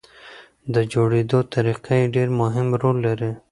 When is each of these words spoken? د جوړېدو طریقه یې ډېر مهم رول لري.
د 0.73 0.75
جوړېدو 0.93 1.39
طریقه 1.53 1.91
یې 1.99 2.05
ډېر 2.15 2.27
مهم 2.41 2.67
رول 2.81 2.97
لري. 3.07 3.31